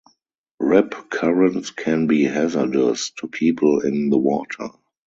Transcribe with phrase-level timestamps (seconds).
[0.59, 4.69] Rip currents can be hazardous to people in the water.